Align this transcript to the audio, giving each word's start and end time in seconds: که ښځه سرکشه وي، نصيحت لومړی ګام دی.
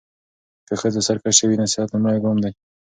که 0.67 0.73
ښځه 0.81 1.01
سرکشه 1.07 1.43
وي، 1.47 1.55
نصيحت 1.63 1.89
لومړی 1.91 2.17
ګام 2.23 2.37
دی. 2.43 2.51